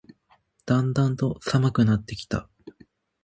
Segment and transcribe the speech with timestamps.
[0.65, 2.49] だんだんと寒くなってきた